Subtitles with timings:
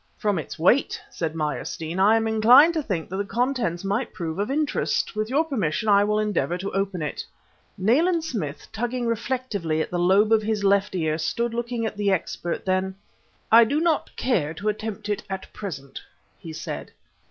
[0.17, 4.39] "From its weight," said Meyerstein, "I am inclined to think that the contents might prove
[4.39, 5.15] of interest.
[5.15, 7.23] With your permission I will endeavor to open it."
[7.77, 12.09] Nayland Smith, tugging reflectively at the lobe of his left ear, stood looking at the
[12.11, 12.65] expert.
[12.65, 12.95] Then
[13.51, 16.01] "I do not care to attempt it at present,"
[16.39, 16.91] he said.